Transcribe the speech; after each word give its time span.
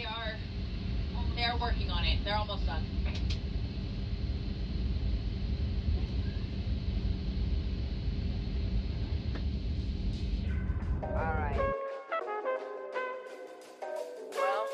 They 0.00 0.06
are. 0.06 0.32
They 1.36 1.44
are 1.44 1.58
working 1.58 1.90
on 1.90 2.04
it. 2.04 2.20
They're 2.24 2.34
almost 2.34 2.64
done. 2.64 2.82
Alright. 11.02 11.60
Well, 14.34 14.66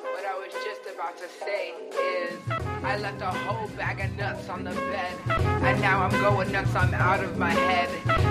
what 0.00 0.24
I 0.24 0.38
was 0.38 0.54
just 0.64 0.94
about 0.94 1.18
to 1.18 1.28
say 1.28 1.74
is 1.92 2.40
I 2.82 2.96
left 2.96 3.20
a 3.20 3.26
whole 3.26 3.68
bag 3.76 4.00
of 4.00 4.16
nuts 4.16 4.48
on 4.48 4.64
the 4.64 4.70
bed. 4.70 5.12
And 5.28 5.78
now 5.82 6.00
I'm 6.00 6.10
going 6.22 6.52
nuts, 6.52 6.74
I'm 6.74 6.94
out 6.94 7.22
of 7.22 7.36
my 7.36 7.50
head. 7.50 7.90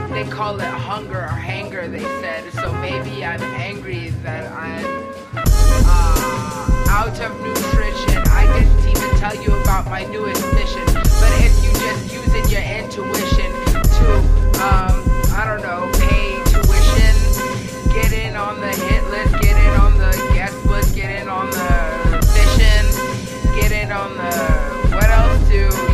They 0.09 0.27
call 0.27 0.59
it 0.59 0.65
hunger 0.65 1.19
or 1.19 1.27
hanger, 1.27 1.87
they 1.87 1.99
said. 1.99 2.51
So 2.53 2.73
maybe 2.81 3.23
I'm 3.23 3.43
angry 3.43 4.09
that 4.23 4.51
I'm 4.51 5.08
out 6.89 7.19
of 7.21 7.39
nutrition. 7.39 8.17
I 8.33 8.43
didn't 8.57 8.89
even 8.89 9.09
tell 9.21 9.35
you 9.35 9.53
about 9.61 9.85
my 9.85 10.05
newest 10.05 10.41
mission. 10.53 10.83
But 10.85 11.31
if 11.45 11.53
you 11.63 11.71
just 11.73 12.11
using 12.11 12.45
your 12.49 12.65
intuition 12.65 13.49
to, 13.97 14.05
um, 14.65 14.97
I 15.37 15.45
don't 15.45 15.61
know, 15.61 15.89
pay 16.01 16.41
tuition, 16.49 17.15
get 17.93 18.11
in 18.11 18.35
on 18.35 18.59
the 18.59 18.73
hit 18.73 19.03
list, 19.09 19.33
get 19.41 19.55
in 19.55 19.73
on 19.79 19.93
the 19.97 20.11
guest 20.33 20.65
list, 20.65 20.95
get 20.95 21.21
in 21.21 21.29
on 21.29 21.49
the 21.51 21.69
fishing, 22.33 22.87
get 23.55 23.71
in 23.71 23.91
on 23.91 24.17
the. 24.17 24.31
What 24.95 25.09
else 25.09 25.47
do 25.47 25.88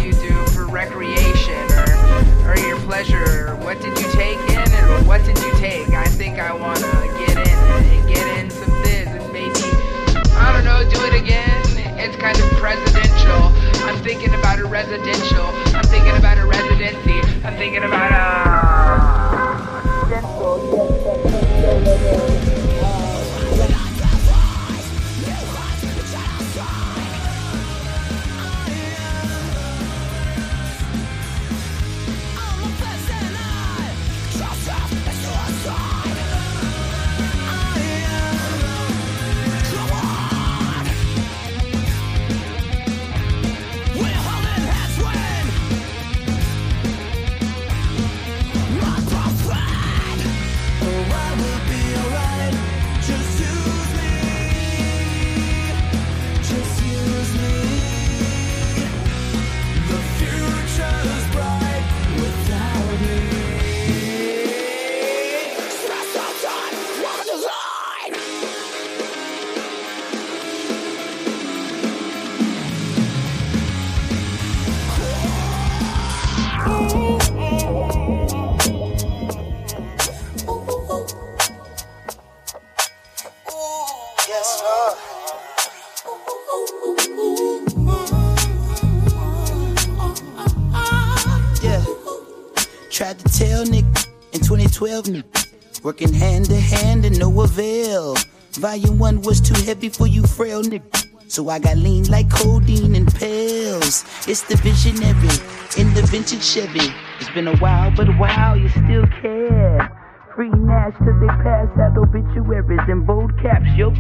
2012, 95.05 95.83
Working 95.83 96.13
hand 96.13 96.45
to 96.45 96.55
hand 96.55 97.05
and 97.05 97.19
no 97.19 97.41
avail. 97.41 98.15
Volume 98.53 98.97
1 98.97 99.21
was 99.21 99.39
too 99.39 99.53
heavy 99.63 99.89
for 99.89 100.07
you 100.07 100.23
frail 100.23 100.63
Nick. 100.63 100.81
So 101.27 101.49
I 101.49 101.59
got 101.59 101.77
lean 101.77 102.05
like 102.05 102.29
codeine 102.29 102.95
and 102.95 103.13
pills. 103.13 104.03
It's 104.27 104.41
the 104.43 104.55
visionary 104.57 105.35
in 105.77 105.93
the 105.93 106.01
vintage 106.09 106.43
Chevy. 106.43 106.91
It's 107.19 107.29
been 107.31 107.47
a 107.47 107.55
while, 107.57 107.91
but 107.95 108.07
wow, 108.17 108.55
you 108.55 108.69
still 108.69 109.05
care. 109.21 109.91
Free 110.35 110.49
Nash 110.49 110.93
till 110.97 111.19
they 111.19 111.27
pass 111.27 111.69
out 111.79 111.97
obituaries 111.97 112.79
and 112.87 113.05
bold 113.05 113.31
caps. 113.41 113.67
Yo, 113.77 113.93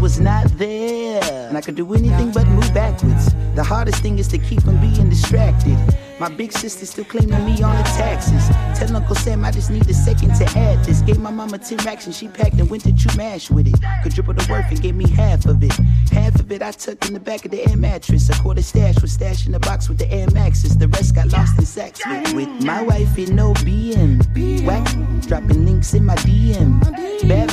was 0.00 0.18
not 0.18 0.46
there. 0.58 1.22
And 1.48 1.56
I 1.56 1.60
could 1.60 1.76
do 1.76 1.92
anything 1.94 2.32
but 2.32 2.46
move 2.48 2.72
backwards. 2.74 3.34
The 3.54 3.64
hardest 3.64 4.02
thing 4.02 4.18
is 4.18 4.28
to 4.28 4.38
keep 4.38 4.62
from 4.62 4.80
being 4.80 5.08
distracted. 5.08 5.78
My 6.20 6.28
big 6.28 6.52
sister 6.52 6.84
still 6.84 7.04
claiming 7.04 7.44
me 7.44 7.62
on 7.62 7.76
the 7.76 7.82
taxes. 7.84 8.48
Tell 8.76 8.96
Uncle 8.96 9.14
Sam 9.14 9.44
I 9.44 9.52
just 9.52 9.70
need 9.70 9.88
a 9.88 9.94
second 9.94 10.34
to 10.36 10.44
add 10.58 10.84
this. 10.84 11.00
Gave 11.02 11.20
my 11.20 11.30
mama 11.30 11.58
10 11.58 11.78
racks 11.78 12.06
and 12.06 12.14
she 12.14 12.26
packed 12.26 12.54
and 12.54 12.68
went 12.68 12.82
to 12.84 12.92
chew 12.92 13.16
mash 13.16 13.50
with 13.50 13.68
it. 13.68 13.76
Could 14.02 14.14
triple 14.14 14.34
the 14.34 14.44
work 14.50 14.64
and 14.68 14.82
gave 14.82 14.96
me 14.96 15.08
half 15.08 15.46
of 15.46 15.62
it. 15.62 15.72
Half 16.10 16.40
of 16.40 16.50
it 16.50 16.60
I 16.60 16.72
tucked 16.72 17.06
in 17.06 17.14
the 17.14 17.20
back 17.20 17.44
of 17.44 17.52
the 17.52 17.64
air 17.68 17.76
mattress. 17.76 18.28
A 18.30 18.34
quarter 18.42 18.62
stash 18.62 19.00
was 19.00 19.12
stashed 19.12 19.46
in 19.46 19.52
the 19.52 19.60
box 19.60 19.88
with 19.88 19.98
the 19.98 20.10
Air 20.12 20.28
Maxes. 20.32 20.76
The 20.76 20.88
rest 20.88 21.14
got 21.14 21.30
lost 21.30 21.56
in 21.56 21.66
sacks 21.66 22.04
with, 22.04 22.34
with 22.34 22.64
my 22.64 22.82
wife 22.82 23.16
in 23.16 23.36
no 23.36 23.54
BM. 23.54 24.18
Whack, 24.64 24.86
dropping 25.28 25.64
links 25.64 25.94
in 25.94 26.04
my 26.04 26.16
DM. 26.16 26.80
Bad 27.28 27.48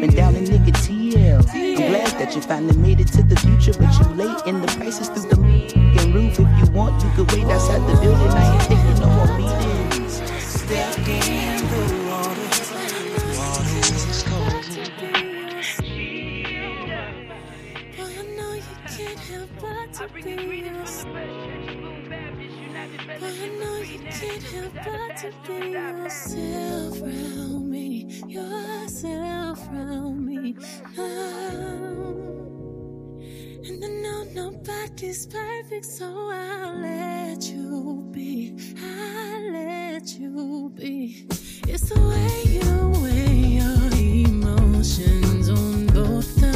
been 0.00 0.14
down 0.14 0.36
in 0.36 0.44
nigga 0.44 0.72
TL. 0.72 1.48
I'm 1.48 1.76
glad 1.76 2.10
that 2.18 2.34
you 2.34 2.42
finally 2.42 2.76
made 2.76 3.00
it 3.00 3.08
to 3.08 3.22
the 3.22 3.36
future, 3.36 3.72
but 3.78 3.92
you 3.98 4.14
late 4.14 4.42
and 4.46 4.62
the 4.62 4.68
prices 4.76 5.08
through 5.08 5.30
the 5.30 5.36
want, 6.74 7.02
you 7.02 7.10
could 7.10 7.30
wait 7.32 7.44
outside 7.44 7.80
the 7.82 7.94
building. 8.00 8.28
I 8.28 8.52
ain't 8.52 8.62
taking 8.62 8.98
no 9.00 9.06
more 9.06 9.38
meetings. 9.38 10.14
Step 10.42 10.98
in 10.98 11.56
the 11.70 11.82
water. 12.10 12.48
Water 13.38 13.78
is 13.78 14.22
cold. 14.28 14.64
But 17.96 18.10
I 18.10 18.22
know 18.38 18.52
you 18.54 18.76
can't 18.96 19.22
help 19.22 19.50
but 19.54 19.92
to 25.18 25.30
be 25.46 25.54
yourself 25.70 27.02
around 27.02 27.70
me, 27.70 27.88
yourself 28.26 29.60
around 29.68 30.26
me. 30.26 30.56
I 33.84 33.86
know 33.86 34.24
nobody's 34.32 35.26
perfect, 35.26 35.84
so 35.84 36.06
I'll 36.32 36.78
let 36.78 37.50
you 37.50 38.08
be. 38.10 38.56
I'll 38.82 39.52
let 39.52 40.18
you 40.18 40.72
be. 40.74 41.26
It's 41.68 41.90
the 41.90 42.00
way 42.00 42.52
you 42.54 42.88
weigh 43.02 43.60
your 43.60 43.92
emotions 44.30 45.50
on 45.50 45.86
both 45.88 46.42
of 46.42 46.53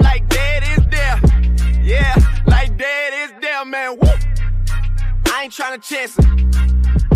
like 0.00 0.28
dead 0.28 0.62
is 0.76 0.84
there. 0.90 1.20
Yeah, 1.82 2.14
like 2.46 2.76
dead 2.76 3.12
is 3.24 3.32
there, 3.40 3.64
man. 3.64 3.98
Woo! 4.00 4.08
I 5.26 5.44
ain't 5.44 5.52
tryna 5.52 5.82
chance 5.82 6.18
it. 6.18 6.26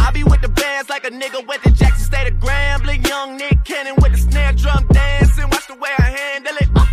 I 0.00 0.10
be 0.12 0.24
with 0.24 0.40
the 0.42 0.48
bands 0.48 0.88
like 0.88 1.04
a 1.06 1.10
nigga 1.10 1.46
with 1.46 1.62
the 1.62 1.70
Jackson 1.70 2.04
State 2.04 2.32
of 2.32 2.38
Grambling. 2.38 3.06
Young 3.08 3.36
Nick 3.36 3.64
Cannon 3.64 3.94
with 3.96 4.12
the 4.12 4.18
snare 4.18 4.52
drum 4.52 4.86
dancing. 4.92 5.44
Watch 5.50 5.66
the 5.66 5.74
way 5.74 5.90
I 5.98 6.02
handle 6.02 6.56
it. 6.56 6.68
Uh. 6.74 6.86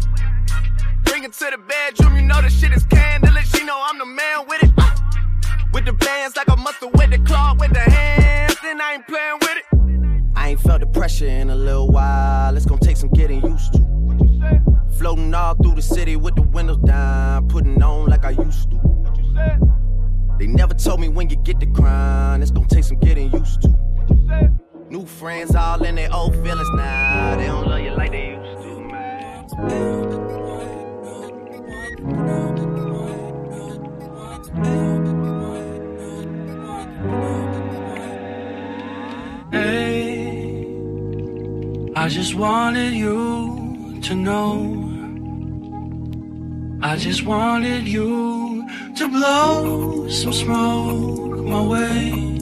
Bring 1.04 1.24
it 1.24 1.34
to 1.34 1.48
the 1.52 1.58
bedroom, 1.58 2.16
you 2.16 2.22
know 2.24 2.42
the 2.42 2.50
shit 2.50 2.72
is 2.74 2.86
candlelit. 2.86 3.56
She 3.56 3.66
know 3.66 3.80
I'm 3.82 3.98
the 3.98 4.06
man 4.06 4.48
with 4.48 4.64
it. 4.64 4.72
Uh. 4.78 4.96
With 5.74 5.86
the 5.86 5.94
bands 5.94 6.36
like 6.36 6.48
a 6.48 6.58
mustard 6.58 6.90
with 6.98 7.12
the 7.12 7.20
claw 7.20 7.56
with 7.60 7.74
the 7.74 7.80
hands, 7.80 8.56
then 8.64 8.82
I 8.82 8.94
ain't 8.94 9.08
playing 9.08 9.38
with 9.42 9.58
it. 9.58 10.34
I 10.36 10.50
ain't 10.50 10.62
felt 10.62 10.82
the 10.82 10.88
pressure 10.88 11.28
in 11.28 11.50
a 11.50 11.56
little 11.56 11.90
while. 11.90 12.56
It's 12.56 12.66
gonna 12.66 12.82
take 12.82 12.98
some 12.98 13.10
getting 13.10 13.46
used 13.46 13.74
to. 13.74 13.99
Floating 14.98 15.34
all 15.34 15.56
through 15.56 15.76
the 15.76 15.82
city 15.82 16.16
with 16.16 16.36
the 16.36 16.42
windows 16.42 16.78
down, 16.78 17.48
putting 17.48 17.82
on 17.82 18.08
like 18.10 18.26
I 18.26 18.32
used 18.32 18.72
to. 18.72 18.80
They 20.38 20.48
never 20.48 20.74
told 20.74 21.00
me 21.00 21.10
when 21.10 21.30
you 21.30 21.36
get 21.38 21.60
the 21.60 21.66
grind, 21.66 22.42
it's 22.44 22.52
gonna 22.52 22.68
take 22.68 22.84
some 22.84 22.98
getting 23.00 23.32
used 23.32 23.62
to. 23.64 23.78
New 24.90 25.06
friends 25.06 25.56
all 25.56 25.84
in 25.84 25.96
their 25.96 26.14
old 26.14 26.34
feelings 26.36 26.70
now. 26.76 27.36
They 27.38 27.48
don't 27.48 27.68
love 27.68 27.82
you 27.82 27.92
like 27.92 28.12
they 28.12 28.32
used 28.32 28.62
to, 28.64 28.80
man. 28.80 29.48
Hey, 39.52 40.66
I 41.96 42.08
just 42.08 42.36
wanted 42.36 42.94
you 42.94 43.69
to 44.04 44.16
know. 44.16 44.86
I 46.82 46.96
just 46.96 47.26
wanted 47.26 47.88
you 47.88 48.68
to 48.96 49.08
blow 49.08 50.08
some 50.10 50.34
smoke 50.34 51.38
my 51.46 51.62
way. 51.62 52.40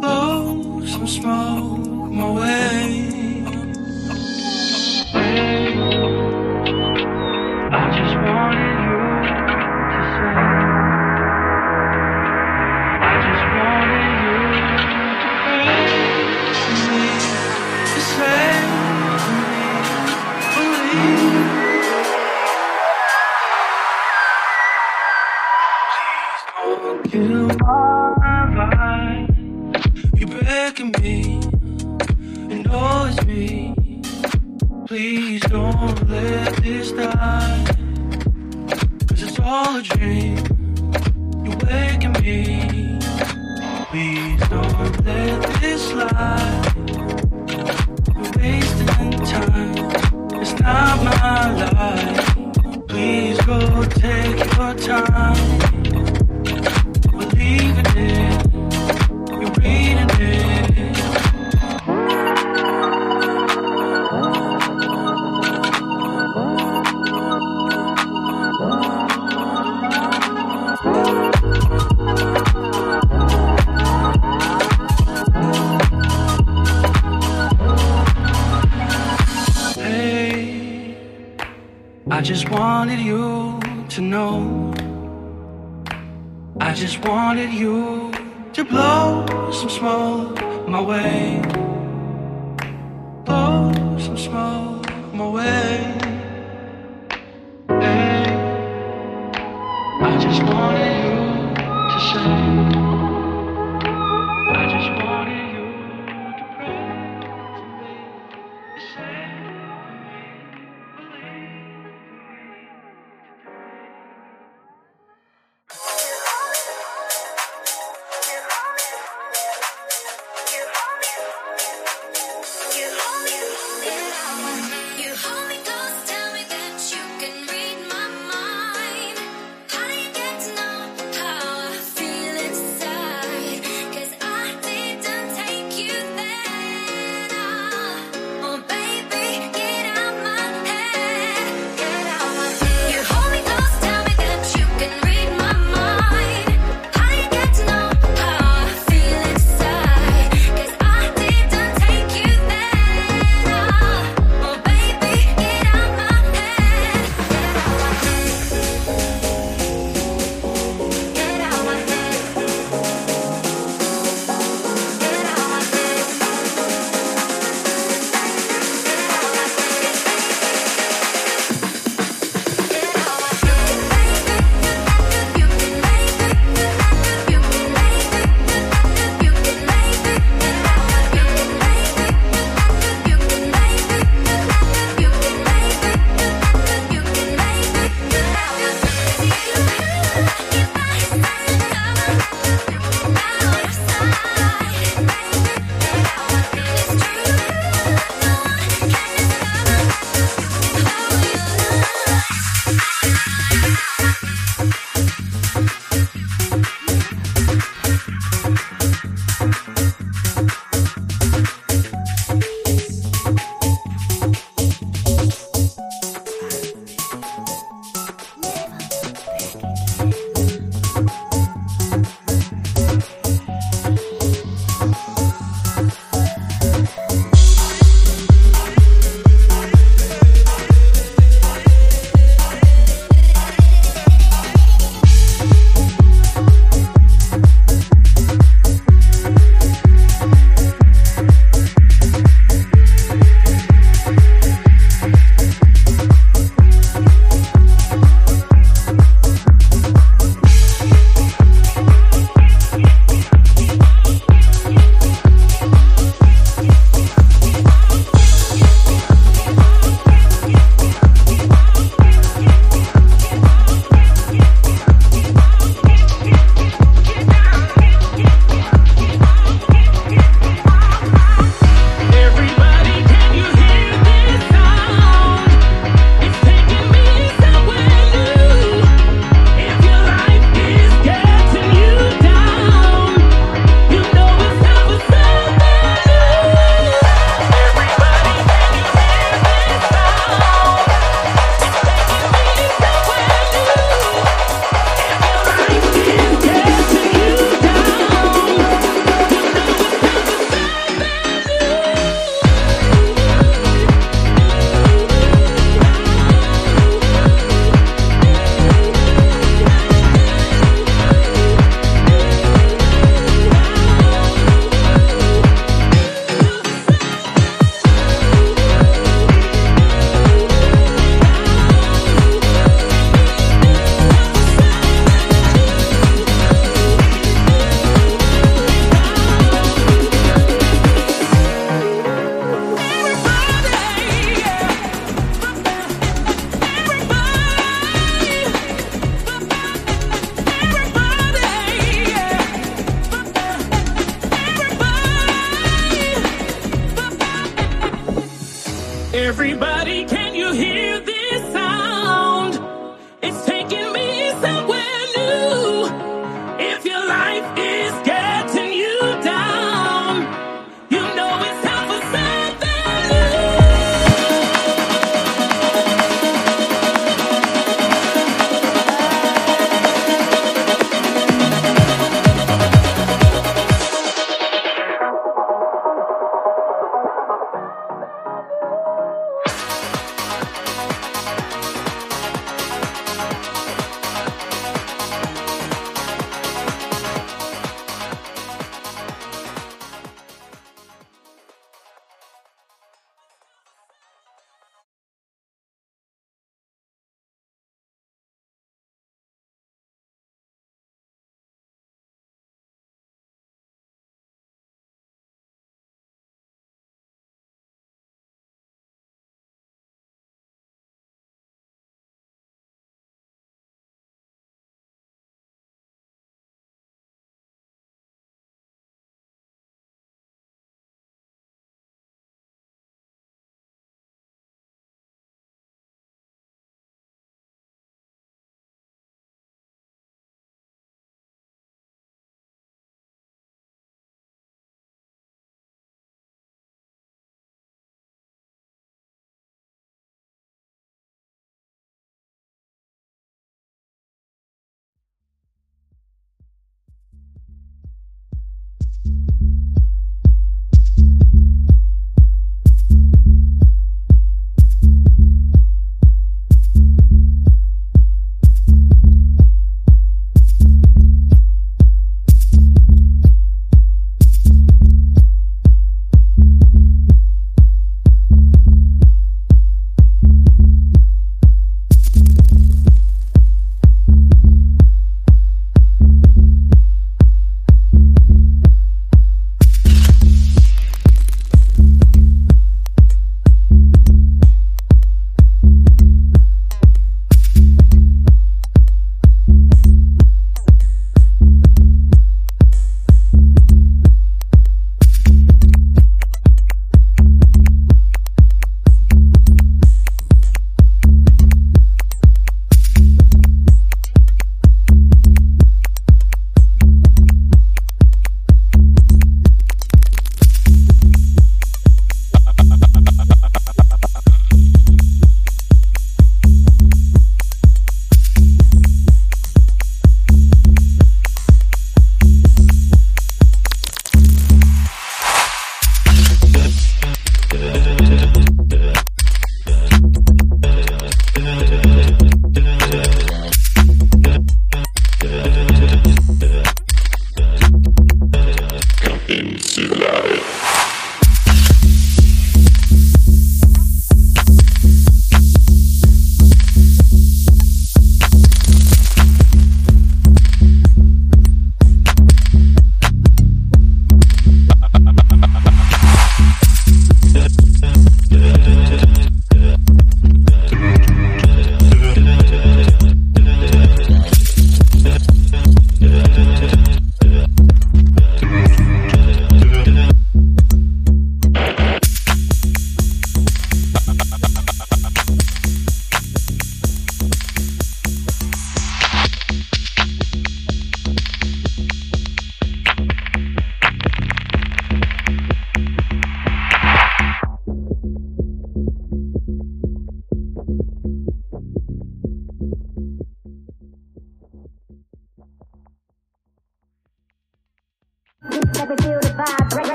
Blow 0.00 0.84
some 0.86 1.06
smoke 1.06 2.10
my 2.10 2.30
way. 2.40 2.89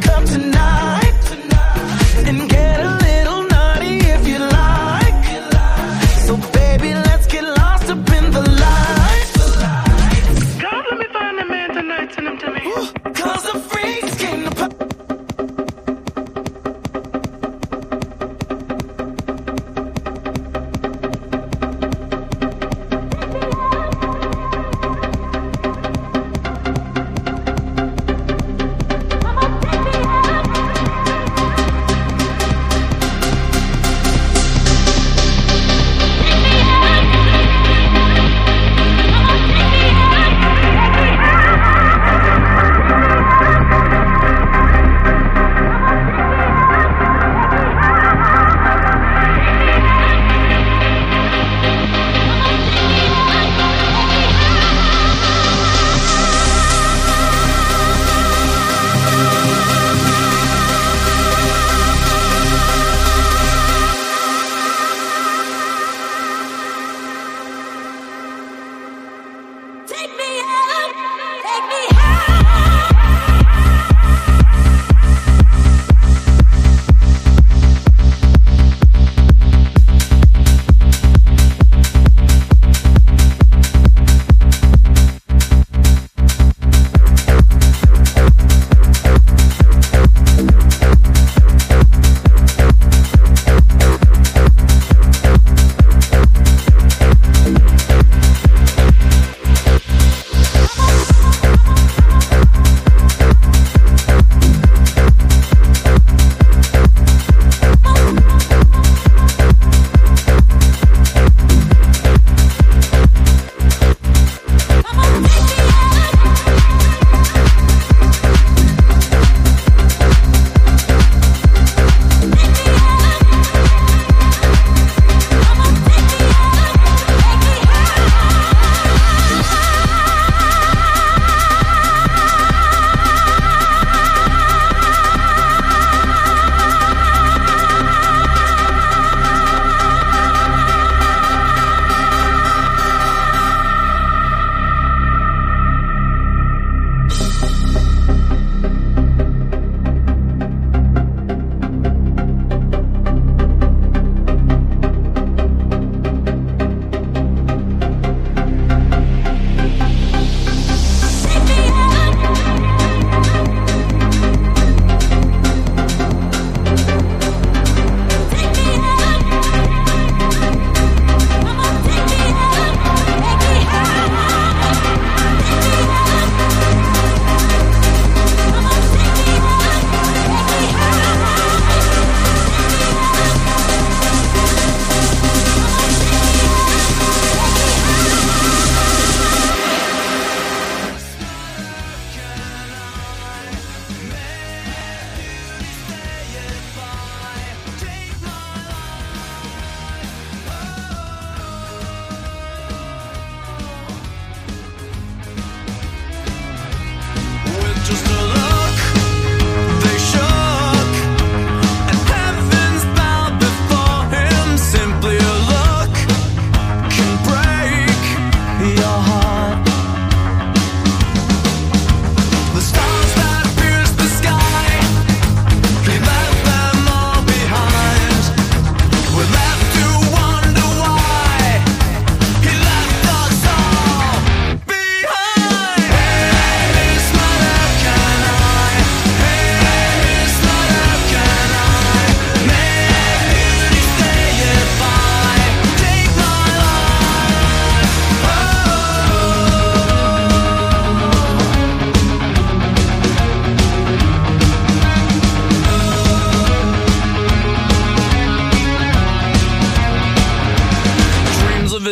come 0.00 0.24
tonight. 0.26 1.05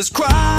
This 0.04 0.10
crush 0.10 0.53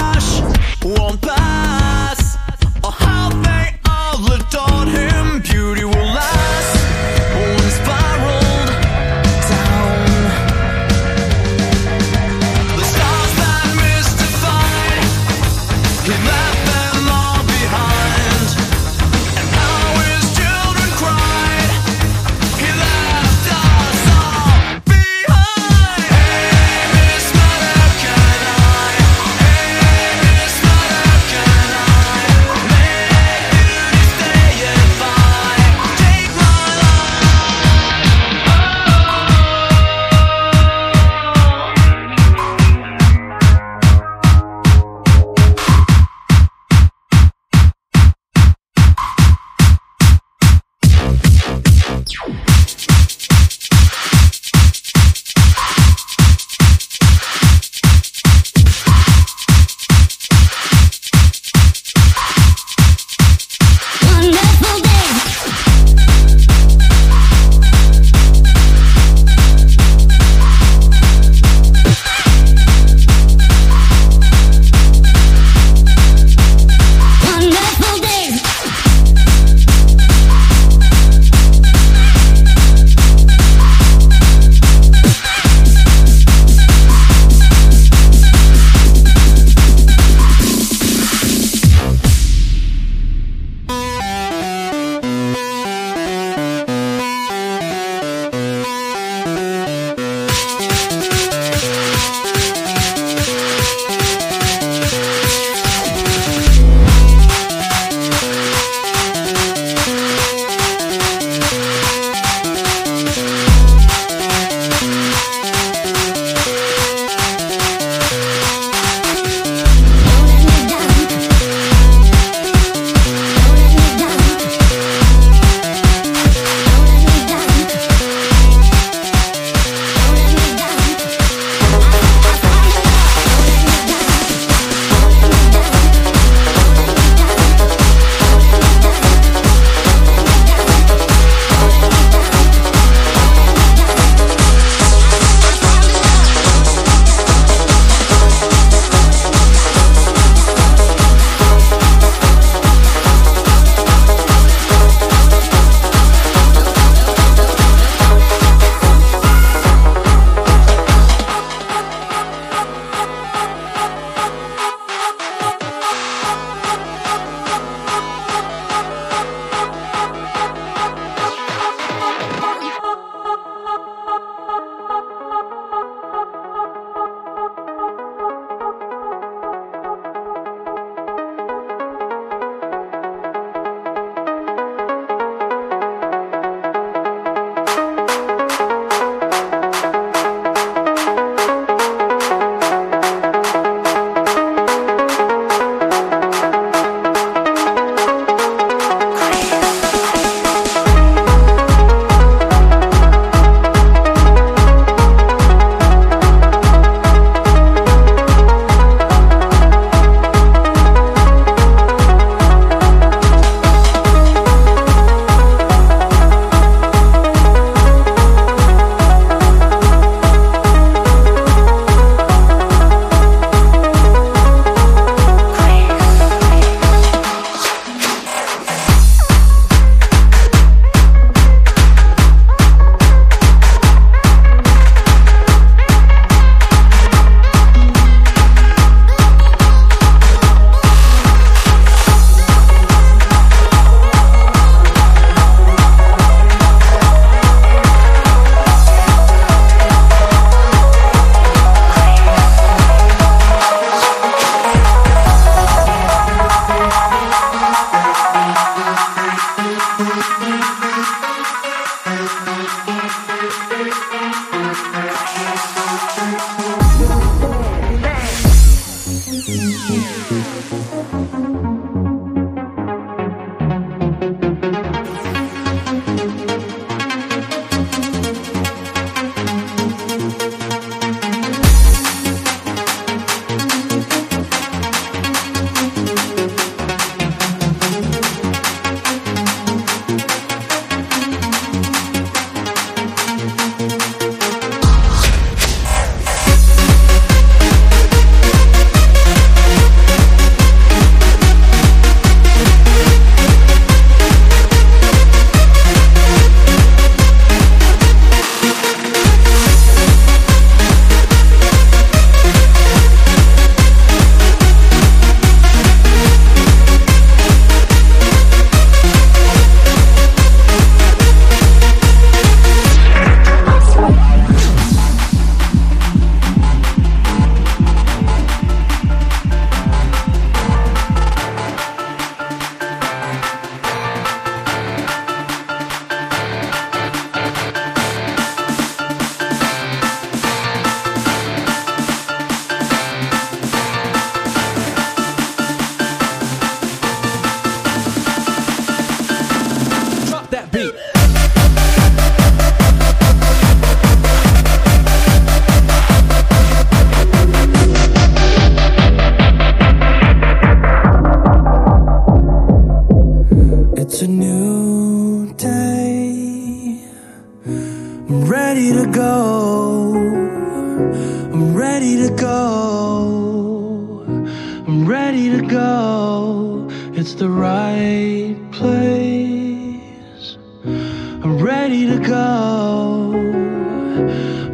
place. 378.72 380.56
I'm 380.84 381.58
ready 381.58 382.06
to 382.06 382.18
go. 382.18 383.32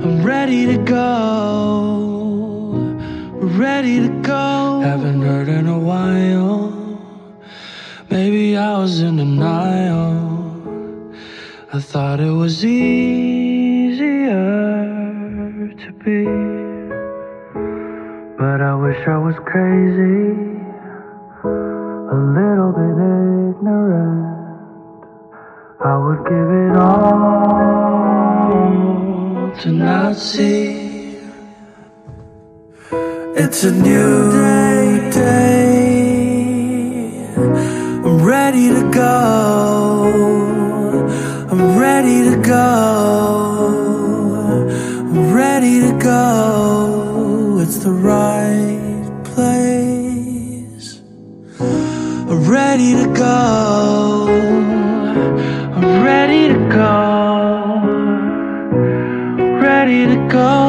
I'm 0.03 0.23
ready 0.25 0.67
to 0.67 0.79
go. 0.79 1.09
Ready 3.33 4.01
to 4.01 4.09
go. 4.23 4.81
Haven't 4.83 5.23
heard 5.23 5.49
in 5.49 5.67
a 5.67 5.79
while. 5.79 6.73
Maybe 8.11 8.57
I 8.57 8.79
was 8.79 9.01
in 9.01 9.17
denial. 9.17 10.23
I 11.73 11.81
thought 11.81 12.21
it 12.21 12.31
was 12.31 12.63
easier 12.65 14.33
to 15.83 15.93
be. 16.05 16.25
But 18.37 18.61
I 18.61 18.75
wish 18.75 19.09
I 19.09 19.17
was 19.17 19.35
crazy, 19.47 20.52
give 26.33 26.51
it 26.65 26.77
all 26.77 28.23
to 29.61 29.69
not 29.71 30.17
see. 30.17 31.19
It's 33.43 33.65
a 33.65 33.73
new 33.73 34.31
day, 34.33 35.11
day. 35.11 35.62
Go. 60.33 60.62